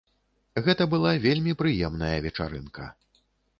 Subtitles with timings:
[0.67, 2.91] Гэта была вельмі прыемная вечарынка.